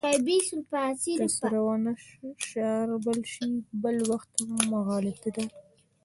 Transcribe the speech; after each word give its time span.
که 1.17 1.25
سره 1.37 1.59
ونه 1.65 1.91
شاربل 2.47 3.19
شي 3.33 3.49
بل 3.81 3.97
وخت 4.11 4.31
مغالطه 4.71 5.29
ده. 5.35 5.45